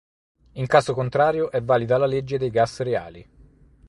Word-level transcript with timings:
In 0.53 0.65
caso 0.65 0.95
contrario 0.95 1.51
è 1.51 1.61
valida 1.61 1.99
la 1.99 2.07
legge 2.07 2.39
dei 2.39 2.49
gas 2.49 2.79
reali. 2.79 3.29